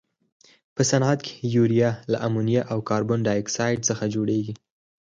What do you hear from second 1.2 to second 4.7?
کې یوریا له امونیا او کاربن ډای اکسایډ څخه جوړیږي.